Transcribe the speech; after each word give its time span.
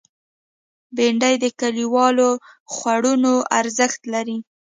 بېنډۍ 0.95 1.35
د 1.43 1.45
کلیوالو 1.59 2.29
خوړونو 2.73 3.33
ارزښت 3.59 4.01
لري 4.13 4.37